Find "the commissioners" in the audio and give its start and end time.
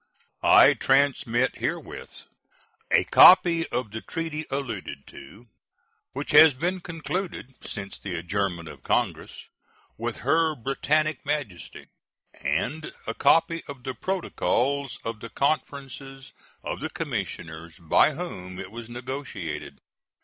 16.79-17.77